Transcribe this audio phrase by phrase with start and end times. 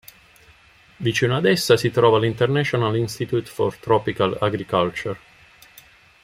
[0.97, 5.19] Vicino ad essa si trova l"'International Institute for Tropical Agriculture".